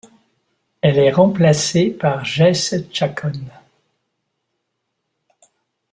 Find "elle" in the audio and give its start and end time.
0.81-0.97